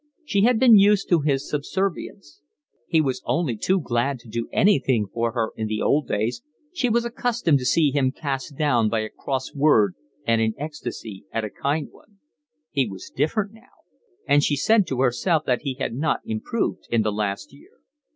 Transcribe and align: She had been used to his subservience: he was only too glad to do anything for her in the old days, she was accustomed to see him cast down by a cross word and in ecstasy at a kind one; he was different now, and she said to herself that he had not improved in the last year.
She 0.25 0.41
had 0.41 0.57
been 0.59 0.79
used 0.79 1.09
to 1.09 1.19
his 1.21 1.47
subservience: 1.47 2.41
he 2.87 2.99
was 3.01 3.21
only 3.23 3.55
too 3.55 3.79
glad 3.79 4.17
to 4.21 4.27
do 4.27 4.49
anything 4.51 5.05
for 5.13 5.33
her 5.33 5.51
in 5.55 5.67
the 5.67 5.79
old 5.83 6.07
days, 6.07 6.41
she 6.73 6.89
was 6.89 7.05
accustomed 7.05 7.59
to 7.59 7.67
see 7.67 7.91
him 7.91 8.11
cast 8.11 8.57
down 8.57 8.89
by 8.89 9.01
a 9.01 9.09
cross 9.09 9.53
word 9.53 9.93
and 10.25 10.41
in 10.41 10.55
ecstasy 10.57 11.25
at 11.31 11.45
a 11.45 11.51
kind 11.51 11.89
one; 11.91 12.17
he 12.71 12.87
was 12.89 13.11
different 13.15 13.53
now, 13.53 13.69
and 14.27 14.43
she 14.43 14.55
said 14.55 14.87
to 14.87 15.01
herself 15.01 15.43
that 15.45 15.61
he 15.61 15.75
had 15.75 15.93
not 15.93 16.21
improved 16.25 16.87
in 16.89 17.03
the 17.03 17.11
last 17.11 17.53
year. 17.53 17.77